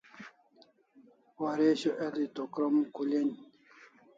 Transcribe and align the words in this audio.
Waresho 1.43 1.91
el'i 2.05 2.25
to 2.35 2.43
krom 2.53 2.75
khulen 2.95 3.29